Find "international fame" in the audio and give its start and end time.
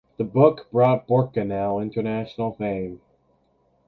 1.79-3.01